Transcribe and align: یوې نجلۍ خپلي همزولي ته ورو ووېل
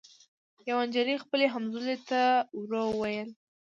یوې 0.69 0.83
نجلۍ 0.87 1.15
خپلي 1.23 1.45
همزولي 1.53 1.97
ته 2.09 2.21
ورو 2.59 2.83
ووېل 2.89 3.29